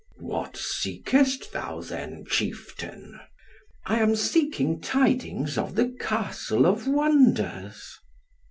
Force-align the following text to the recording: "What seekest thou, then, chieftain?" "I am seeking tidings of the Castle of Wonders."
"What 0.17 0.57
seekest 0.57 1.51
thou, 1.51 1.79
then, 1.81 2.25
chieftain?" 2.27 3.19
"I 3.85 3.99
am 3.99 4.15
seeking 4.15 4.81
tidings 4.81 5.59
of 5.59 5.75
the 5.75 5.89
Castle 5.99 6.65
of 6.65 6.87
Wonders." 6.87 7.99